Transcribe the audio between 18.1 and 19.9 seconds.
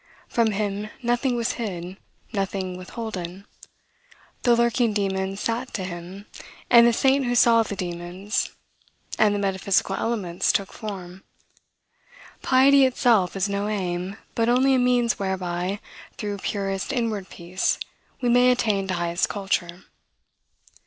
we may attain to highest culture."